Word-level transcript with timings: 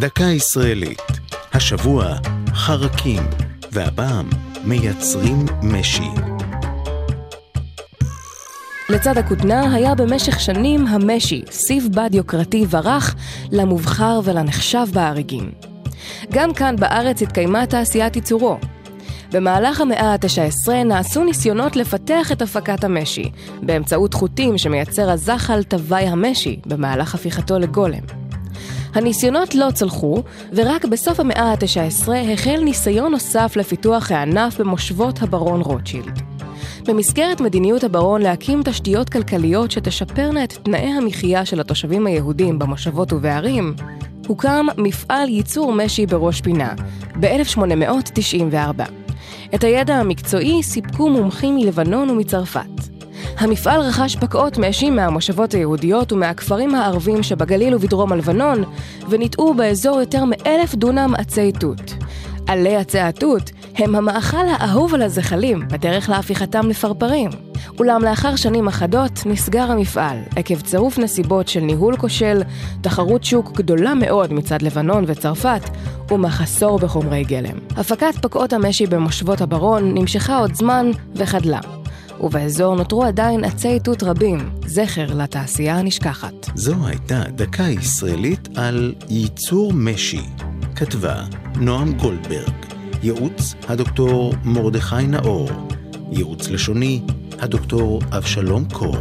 דקה 0.00 0.24
ישראלית. 0.24 1.02
השבוע 1.52 2.14
חרקים, 2.54 3.22
והפעם 3.72 4.28
מייצרים 4.64 5.46
משי. 5.62 6.10
לצד 8.88 9.18
הכותנה 9.18 9.74
היה 9.74 9.94
במשך 9.94 10.40
שנים 10.40 10.86
המשי, 10.86 11.42
סיב 11.50 11.88
בד 11.94 12.14
יוקרתי 12.14 12.66
ורך, 12.70 13.14
למובחר 13.52 14.20
ולנחשב 14.24 14.86
באריגים. 14.92 15.50
גם 16.32 16.54
כאן 16.54 16.76
בארץ 16.76 17.22
התקיימה 17.22 17.66
תעשיית 17.66 18.16
ייצורו. 18.16 18.58
במהלך 19.32 19.80
המאה 19.80 20.12
ה-19 20.12 20.72
נעשו 20.84 21.24
ניסיונות 21.24 21.76
לפתח 21.76 22.32
את 22.32 22.42
הפקת 22.42 22.84
המשי, 22.84 23.30
באמצעות 23.62 24.14
חוטים 24.14 24.58
שמייצר 24.58 25.10
הזחל 25.10 25.62
תוואי 25.62 26.04
המשי, 26.04 26.60
במהלך 26.66 27.14
הפיכתו 27.14 27.58
לגולם. 27.58 28.19
הניסיונות 28.94 29.54
לא 29.54 29.70
צלחו, 29.74 30.22
ורק 30.52 30.84
בסוף 30.84 31.20
המאה 31.20 31.42
ה-19 31.42 32.08
החל 32.32 32.60
ניסיון 32.64 33.12
נוסף 33.12 33.52
לפיתוח 33.56 34.12
הענף 34.12 34.60
במושבות 34.60 35.22
הברון 35.22 35.60
רוטשילד. 35.60 36.20
במסגרת 36.86 37.40
מדיניות 37.40 37.84
הברון 37.84 38.22
להקים 38.22 38.62
תשתיות 38.64 39.08
כלכליות 39.08 39.70
שתשפרנה 39.70 40.44
את 40.44 40.52
תנאי 40.52 40.92
המחיה 40.92 41.44
של 41.44 41.60
התושבים 41.60 42.06
היהודים 42.06 42.58
במושבות 42.58 43.12
ובערים, 43.12 43.74
הוקם 44.26 44.66
מפעל 44.78 45.28
ייצור 45.28 45.72
משי 45.72 46.06
בראש 46.06 46.40
פינה, 46.40 46.74
ב-1894. 47.20 48.82
את 49.54 49.64
הידע 49.64 49.94
המקצועי 49.94 50.62
סיפקו 50.62 51.10
מומחים 51.10 51.56
מלבנון 51.56 52.10
ומצרפת. 52.10 52.79
המפעל 53.38 53.80
רכש 53.80 54.16
פקעות 54.16 54.58
משי 54.58 54.90
מהמושבות 54.90 55.52
היהודיות 55.52 56.12
ומהכפרים 56.12 56.74
הערבים 56.74 57.22
שבגליל 57.22 57.74
ובדרום 57.74 58.12
הלבנון, 58.12 58.64
וניטעו 59.08 59.54
באזור 59.54 60.00
יותר 60.00 60.24
מאלף 60.24 60.74
דונם 60.74 61.14
עצי 61.18 61.52
תות. 61.52 61.94
עלי 62.46 62.76
עצי 62.76 62.98
התות 62.98 63.50
הם 63.76 63.94
המאכל 63.94 64.46
האהוב 64.48 64.94
על 64.94 65.02
הזחלים 65.02 65.68
בדרך 65.68 66.08
להפיכתם 66.08 66.68
לפרפרים. 66.68 67.30
אולם 67.78 68.02
לאחר 68.04 68.36
שנים 68.36 68.68
אחדות 68.68 69.26
נסגר 69.26 69.70
המפעל, 69.70 70.18
עקב 70.36 70.60
צירוף 70.60 70.98
נסיבות 70.98 71.48
של 71.48 71.60
ניהול 71.60 71.96
כושל, 71.96 72.42
תחרות 72.80 73.24
שוק 73.24 73.52
גדולה 73.52 73.94
מאוד 73.94 74.32
מצד 74.32 74.62
לבנון 74.62 75.04
וצרפת, 75.06 75.70
ומחסור 76.10 76.78
בחומרי 76.78 77.24
גלם. 77.24 77.58
הפקת 77.76 78.14
פקעות 78.22 78.52
המשי 78.52 78.86
במושבות 78.86 79.40
הברון 79.40 79.94
נמשכה 79.94 80.38
עוד 80.38 80.54
זמן 80.54 80.90
וחדלה. 81.14 81.79
ובאזור 82.20 82.74
נותרו 82.74 83.04
עדיין 83.04 83.44
עצי 83.44 83.80
תות 83.80 84.02
רבים, 84.02 84.50
זכר 84.66 85.14
לתעשייה 85.14 85.78
הנשכחת. 85.78 86.34
זו 86.54 86.86
הייתה 86.86 87.22
דקה 87.34 87.62
ישראלית 87.62 88.48
על 88.56 88.94
ייצור 89.08 89.72
משי. 89.72 90.22
כתבה 90.76 91.22
נועם 91.56 91.92
גולדברג, 91.92 92.52
ייעוץ 93.02 93.54
הדוקטור 93.68 94.34
מרדכי 94.44 95.06
נאור, 95.08 95.50
ייעוץ 96.12 96.48
לשוני 96.48 97.02
הדוקטור 97.38 98.00
אבשלום 98.12 98.64
קור. 98.72 98.96